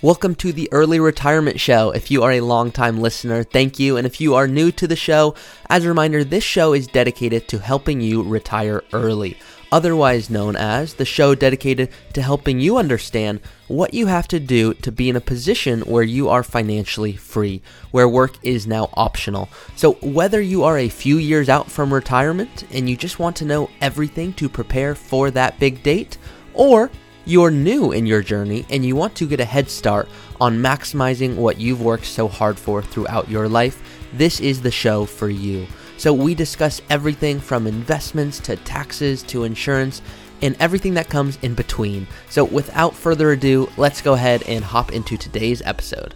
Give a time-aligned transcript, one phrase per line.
[0.00, 1.90] Welcome to the Early Retirement Show.
[1.90, 3.96] If you are a longtime listener, thank you.
[3.96, 5.34] And if you are new to the show,
[5.68, 9.36] as a reminder, this show is dedicated to helping you retire early,
[9.72, 14.72] otherwise known as the show dedicated to helping you understand what you have to do
[14.74, 17.60] to be in a position where you are financially free,
[17.90, 19.48] where work is now optional.
[19.74, 23.44] So, whether you are a few years out from retirement and you just want to
[23.44, 26.18] know everything to prepare for that big date,
[26.54, 26.88] or
[27.28, 30.08] you're new in your journey and you want to get a head start
[30.40, 33.82] on maximizing what you've worked so hard for throughout your life,
[34.14, 35.66] this is the show for you.
[35.98, 40.00] So, we discuss everything from investments to taxes to insurance
[40.40, 42.06] and everything that comes in between.
[42.30, 46.14] So, without further ado, let's go ahead and hop into today's episode.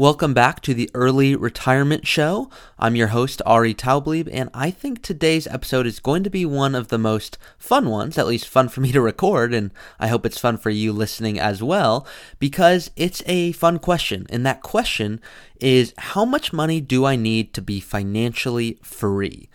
[0.00, 2.48] Welcome back to the Early Retirement Show.
[2.78, 6.74] I'm your host, Ari Taublieb, and I think today's episode is going to be one
[6.74, 10.24] of the most fun ones, at least fun for me to record, and I hope
[10.24, 12.06] it's fun for you listening as well,
[12.38, 14.26] because it's a fun question.
[14.30, 15.20] And that question
[15.60, 19.50] is how much money do I need to be financially free?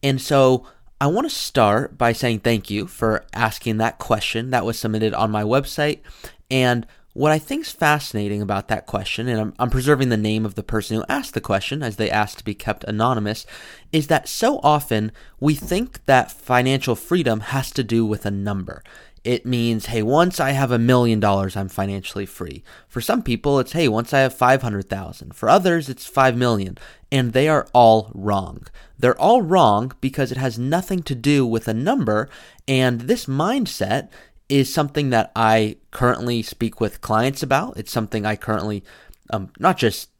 [0.00, 0.64] And so,
[1.00, 5.12] I want to start by saying thank you for asking that question that was submitted
[5.14, 6.02] on my website.
[6.50, 6.86] And
[7.18, 10.54] what I think is fascinating about that question, and I'm, I'm, preserving the name of
[10.54, 13.44] the person who asked the question as they asked to be kept anonymous,
[13.90, 18.84] is that so often we think that financial freedom has to do with a number.
[19.24, 22.62] It means, hey, once I have a million dollars, I'm financially free.
[22.86, 25.34] For some people, it's, hey, once I have 500,000.
[25.34, 26.78] For others, it's 5 million.
[27.10, 28.68] And they are all wrong.
[28.96, 32.28] They're all wrong because it has nothing to do with a number.
[32.68, 34.08] And this mindset
[34.48, 37.76] is something that I currently speak with clients about.
[37.76, 38.82] It's something I currently
[39.30, 40.10] um, not just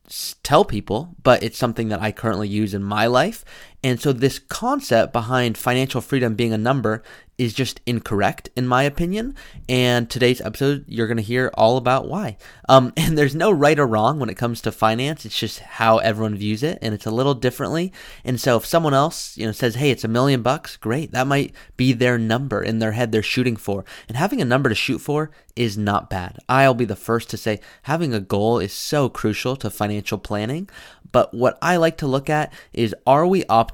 [0.42, 3.44] tell people, but it's something that I currently use in my life.
[3.82, 7.02] And so, this concept behind financial freedom being a number
[7.38, 9.36] is just incorrect, in my opinion.
[9.68, 12.36] And today's episode, you're going to hear all about why.
[12.68, 15.24] Um, and there's no right or wrong when it comes to finance.
[15.24, 17.92] It's just how everyone views it, and it's a little differently.
[18.24, 21.12] And so, if someone else, you know, says, "Hey, it's a million bucks," great.
[21.12, 23.84] That might be their number in their head they're shooting for.
[24.08, 26.38] And having a number to shoot for is not bad.
[26.48, 30.68] I'll be the first to say having a goal is so crucial to financial planning.
[31.10, 33.67] But what I like to look at is are we optimizing?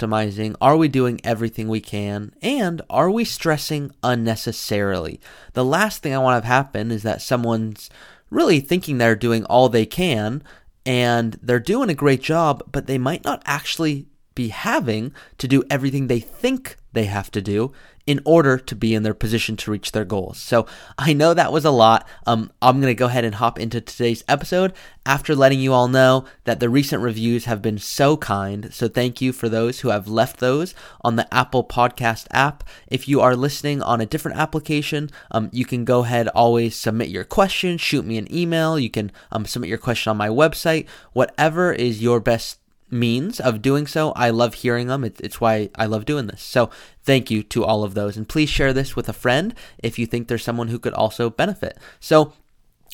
[0.60, 2.34] Are we doing everything we can?
[2.42, 5.20] And are we stressing unnecessarily?
[5.52, 7.90] The last thing I want to have happen is that someone's
[8.30, 10.42] really thinking they're doing all they can
[10.86, 15.62] and they're doing a great job, but they might not actually be having to do
[15.70, 17.72] everything they think they have to do
[18.06, 20.38] in order to be in their position to reach their goals.
[20.38, 20.66] So
[20.98, 22.06] I know that was a lot.
[22.26, 24.74] Um, I'm going to go ahead and hop into today's episode
[25.06, 28.72] after letting you all know that the recent reviews have been so kind.
[28.74, 32.64] So thank you for those who have left those on the Apple Podcast app.
[32.88, 37.08] If you are listening on a different application, um, you can go ahead, always submit
[37.08, 38.78] your question, shoot me an email.
[38.78, 40.86] You can um, submit your question on my website.
[41.12, 42.58] Whatever is your best
[42.94, 44.12] means of doing so.
[44.12, 45.04] I love hearing them.
[45.04, 46.40] it's why I love doing this.
[46.40, 46.70] So
[47.02, 48.16] thank you to all of those.
[48.16, 51.28] And please share this with a friend if you think there's someone who could also
[51.28, 51.76] benefit.
[52.00, 52.32] So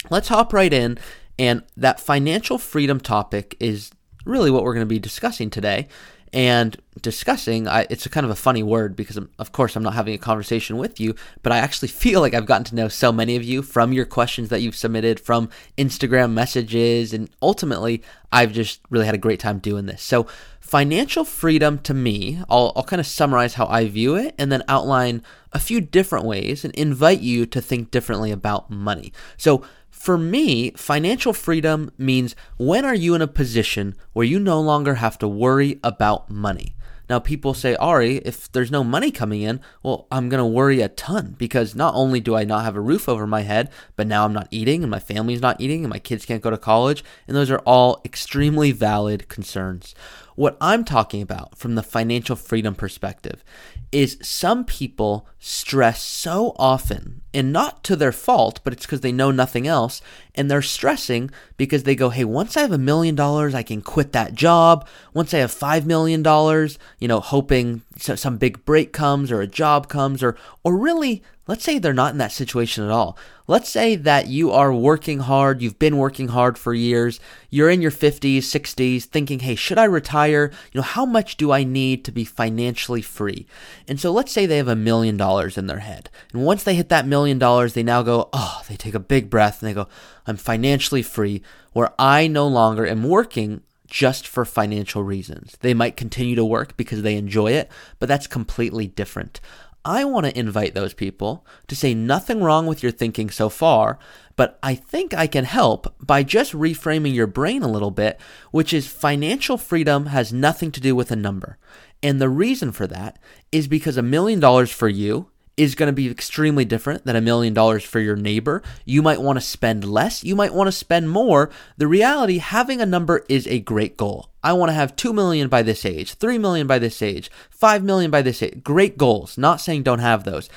[0.08, 0.98] let's hop right in.
[1.38, 3.90] And that financial freedom topic is
[4.24, 5.88] really what we're going to be discussing today
[6.32, 9.82] and discussing I, it's a kind of a funny word because um, of course i'm
[9.82, 12.88] not having a conversation with you but i actually feel like i've gotten to know
[12.88, 18.02] so many of you from your questions that you've submitted from instagram messages and ultimately
[18.32, 20.02] i've just really had a great time doing this.
[20.02, 20.26] So
[20.60, 24.62] financial freedom to me i'll, I'll kind of summarize how i view it and then
[24.68, 29.12] outline a few different ways and invite you to think differently about money.
[29.36, 29.62] So
[30.00, 34.94] for me, financial freedom means when are you in a position where you no longer
[34.94, 36.74] have to worry about money?
[37.10, 40.80] Now, people say, Ari, if there's no money coming in, well, I'm going to worry
[40.80, 44.06] a ton because not only do I not have a roof over my head, but
[44.06, 46.56] now I'm not eating and my family's not eating and my kids can't go to
[46.56, 47.04] college.
[47.28, 49.94] And those are all extremely valid concerns.
[50.40, 53.44] What I'm talking about from the financial freedom perspective
[53.92, 59.12] is some people stress so often, and not to their fault, but it's because they
[59.12, 60.00] know nothing else,
[60.34, 63.82] and they're stressing because they go, hey, once I have a million dollars, I can
[63.82, 64.88] quit that job.
[65.12, 69.47] Once I have five million dollars, you know, hoping some big break comes or a
[69.47, 73.18] job comes, or or really Let's say they're not in that situation at all.
[73.48, 77.18] Let's say that you are working hard, you've been working hard for years,
[77.50, 80.52] you're in your 50s, 60s, thinking, hey, should I retire?
[80.70, 83.48] You know, how much do I need to be financially free?
[83.88, 86.08] And so let's say they have a million dollars in their head.
[86.32, 89.28] And once they hit that million dollars, they now go, oh, they take a big
[89.28, 89.88] breath and they go,
[90.28, 91.42] I'm financially free,
[91.72, 95.56] where I no longer am working just for financial reasons.
[95.62, 97.68] They might continue to work because they enjoy it,
[97.98, 99.41] but that's completely different.
[99.84, 103.98] I want to invite those people to say nothing wrong with your thinking so far,
[104.36, 108.72] but I think I can help by just reframing your brain a little bit, which
[108.72, 111.56] is financial freedom has nothing to do with a number.
[112.03, 113.18] And the reason for that
[113.53, 115.28] is because a million dollars for you
[115.60, 118.62] is going to be extremely different than a million dollars for your neighbor.
[118.86, 121.51] You might want to spend less, you might want to spend more.
[121.77, 124.30] The reality, having a number is a great goal.
[124.42, 127.84] I want to have 2 million by this age, 3 million by this age, 5
[127.84, 128.65] million by this age.
[128.65, 129.36] Great goals.
[129.36, 130.48] Not saying don't have those.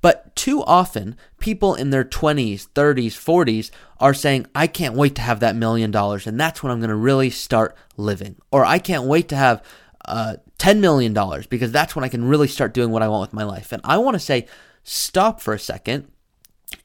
[0.00, 5.22] But too often, people in their 20s, 30s, 40s are saying, I can't wait to
[5.22, 8.36] have that million dollars, and that's when I'm going to really start living.
[8.52, 9.60] Or I can't wait to have
[10.06, 11.16] uh, $10 million
[11.48, 13.72] because that's when I can really start doing what I want with my life.
[13.72, 14.46] And I want to say,
[14.82, 16.08] stop for a second.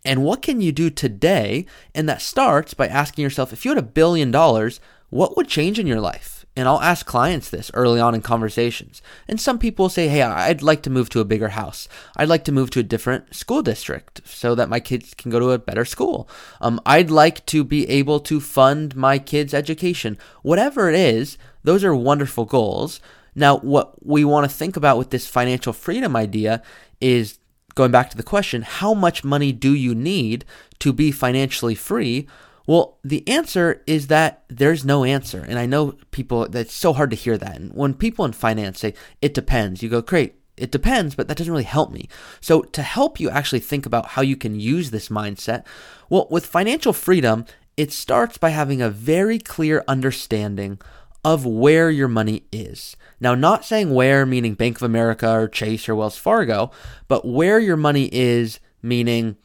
[0.03, 1.65] And what can you do today?
[1.95, 4.79] And that starts by asking yourself if you had a billion dollars,
[5.09, 6.36] what would change in your life?
[6.57, 9.03] And I'll ask clients this early on in conversations.
[9.27, 11.87] And some people will say, hey, I'd like to move to a bigger house.
[12.15, 15.39] I'd like to move to a different school district so that my kids can go
[15.39, 16.27] to a better school.
[16.59, 20.17] Um, I'd like to be able to fund my kids' education.
[20.41, 23.01] Whatever it is, those are wonderful goals.
[23.35, 26.63] Now, what we want to think about with this financial freedom idea
[26.99, 27.37] is
[27.75, 30.43] going back to the question how much money do you need
[30.79, 32.27] to be financially free?
[32.67, 35.39] Well, the answer is that there's no answer.
[35.39, 37.55] And I know people, that's so hard to hear that.
[37.55, 41.37] And when people in finance say, it depends, you go, great, it depends, but that
[41.37, 42.09] doesn't really help me.
[42.41, 45.63] So, to help you actually think about how you can use this mindset,
[46.09, 47.45] well, with financial freedom,
[47.77, 50.79] it starts by having a very clear understanding
[51.23, 52.97] of where your money is.
[53.19, 56.71] Now, not saying where, meaning Bank of America or Chase or Wells Fargo,
[57.07, 59.37] but where your money is, meaning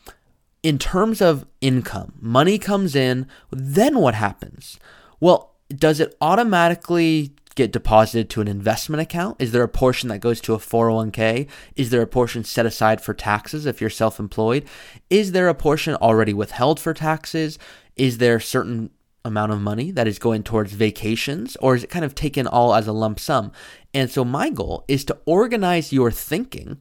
[0.62, 2.14] in terms of income.
[2.20, 4.78] Money comes in, then what happens?
[5.20, 9.36] Well, does it automatically get deposited to an investment account?
[9.40, 11.48] Is there a portion that goes to a 401k?
[11.76, 14.64] Is there a portion set aside for taxes if you're self employed?
[15.10, 17.58] Is there a portion already withheld for taxes?
[17.96, 18.90] Is there a certain
[19.24, 22.74] amount of money that is going towards vacations or is it kind of taken all
[22.74, 23.52] as a lump sum?
[23.94, 26.78] And so my goal is to organize your thinking,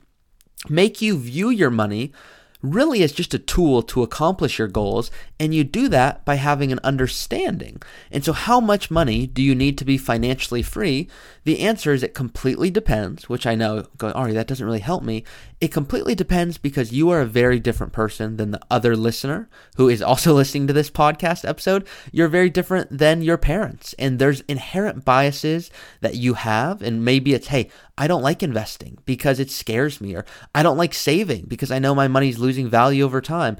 [0.69, 2.13] make you view your money
[2.61, 6.71] really is just a tool to accomplish your goals, and you do that by having
[6.71, 7.81] an understanding.
[8.11, 11.07] And so, how much money do you need to be financially free?
[11.43, 15.03] The answer is it completely depends, which I know, going, Ari, that doesn't really help
[15.03, 15.23] me.
[15.59, 19.89] It completely depends because you are a very different person than the other listener who
[19.89, 21.87] is also listening to this podcast episode.
[22.11, 25.71] You're very different than your parents, and there's inherent biases
[26.01, 27.69] that you have, and maybe it's, hey,
[28.01, 30.25] I don't like investing because it scares me, or
[30.55, 33.57] I don't like saving because I know my money's losing value over time.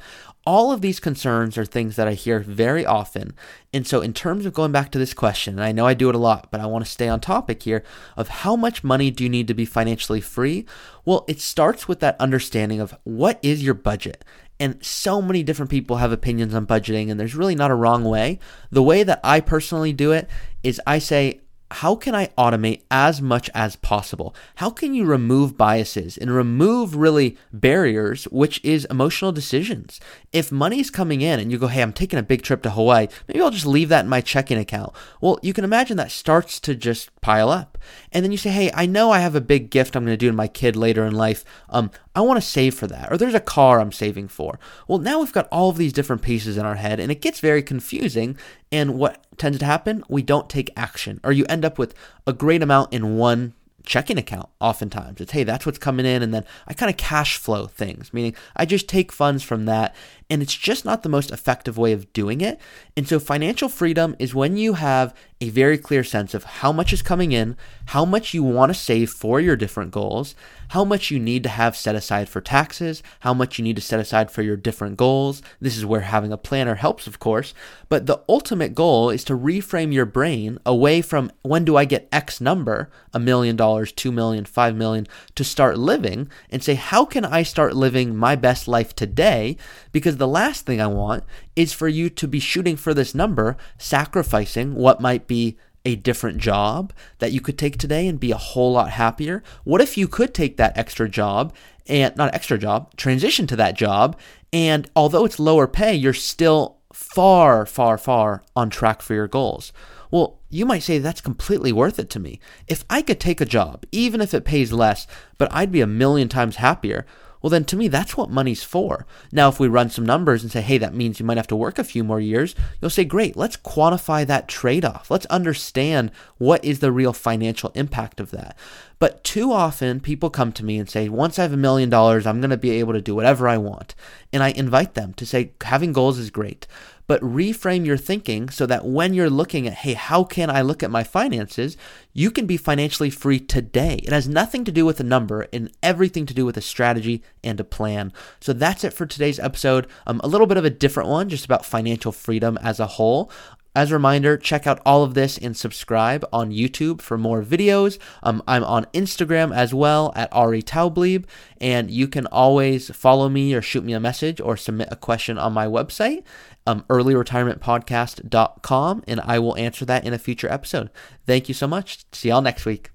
[0.48, 3.36] All of these concerns are things that I hear very often.
[3.72, 6.10] And so, in terms of going back to this question, and I know I do
[6.10, 7.84] it a lot, but I want to stay on topic here
[8.18, 10.66] of how much money do you need to be financially free?
[11.06, 14.26] Well, it starts with that understanding of what is your budget.
[14.60, 18.04] And so many different people have opinions on budgeting, and there's really not a wrong
[18.06, 18.40] way.
[18.72, 20.28] The way that I personally do it
[20.64, 21.42] is I say,
[21.72, 24.36] how can I automate as much as possible?
[24.56, 30.00] How can you remove biases and remove really barriers, which is emotional decisions?
[30.34, 33.08] If money's coming in and you go, hey, I'm taking a big trip to Hawaii,
[33.28, 34.94] maybe I'll just leave that in my checking account.
[35.22, 37.78] Well, you can imagine that starts to just pile up.
[38.12, 40.18] And then you say, hey, I know I have a big gift I'm going to
[40.18, 41.46] do to my kid later in life.
[41.70, 43.12] Um, I want to save for that.
[43.12, 44.60] Or there's a car I'm saving for.
[44.88, 47.40] Well, now we've got all of these different pieces in our head and it gets
[47.40, 48.38] very confusing.
[48.72, 50.04] And what tends to happen?
[50.10, 51.94] We don't take action, or you end up with
[52.26, 53.54] a great amount in one
[53.84, 57.38] checking account oftentimes it's hey that's what's coming in and then i kind of cash
[57.38, 59.96] flow things meaning i just take funds from that
[60.32, 62.60] and it's just not the most effective way of doing it
[62.98, 66.92] and so financial freedom is when you have a very clear sense of how much
[66.92, 67.56] is coming in
[67.88, 70.34] how much you want to save for your different goals
[70.72, 73.82] how much you need to have set aside for taxes, how much you need to
[73.82, 75.42] set aside for your different goals.
[75.60, 77.54] This is where having a planner helps, of course.
[77.90, 82.08] But the ultimate goal is to reframe your brain away from when do I get
[82.10, 87.04] X number, a million dollars, two million, five million, to start living and say, how
[87.04, 89.58] can I start living my best life today?
[89.92, 91.24] Because the last thing I want
[91.56, 96.38] is for you to be shooting for this number, sacrificing what might be a different
[96.38, 99.42] job that you could take today and be a whole lot happier?
[99.64, 101.56] What if you could take that extra job
[101.88, 104.16] and not extra job, transition to that job,
[104.54, 109.74] and although it's lower pay, you're still far, far, far on track for your goals?
[110.12, 112.40] Well, you might say that's completely worth it to me.
[112.68, 115.08] If I could take a job, even if it pays less,
[115.40, 117.08] but I'd be a million times happier,
[117.42, 119.06] well, then to me, that's what money's for.
[119.32, 121.56] Now, if we run some numbers and say, hey, that means you might have to
[121.56, 125.10] work a few more years, you'll say, great, let's quantify that trade off.
[125.10, 128.58] Let's understand what is the real financial impact of that.
[129.00, 132.28] But too often, people come to me and say, once I have a million dollars,
[132.28, 133.96] I'm going to be able to do whatever I want.
[134.32, 136.68] And I invite them to say, having goals is great
[137.12, 140.82] but reframe your thinking so that when you're looking at, hey, how can I look
[140.82, 141.76] at my finances?
[142.14, 143.96] You can be financially free today.
[143.96, 147.22] It has nothing to do with a number and everything to do with a strategy
[147.44, 148.14] and a plan.
[148.40, 149.88] So that's it for today's episode.
[150.08, 153.30] Um, a little bit of a different one, just about financial freedom as a whole.
[153.74, 157.98] As a reminder, check out all of this and subscribe on YouTube for more videos.
[158.22, 161.24] Um, I'm on Instagram as well at Ari Taublieb,
[161.62, 165.38] and you can always follow me or shoot me a message or submit a question
[165.38, 166.26] on my website,
[166.68, 170.90] um, earlyretirementpodcast.com, and I will answer that in a future episode.
[171.26, 172.04] Thank you so much.
[172.12, 172.90] See y'all next week.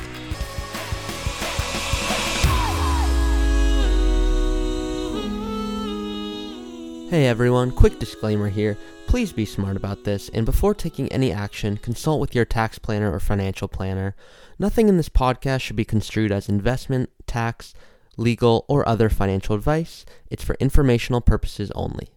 [7.09, 8.77] Hey everyone, quick disclaimer here.
[9.09, 13.11] Please be smart about this, and before taking any action, consult with your tax planner
[13.11, 14.15] or financial planner.
[14.59, 17.73] Nothing in this podcast should be construed as investment, tax,
[18.17, 20.05] legal, or other financial advice.
[20.29, 22.09] It's for informational purposes only.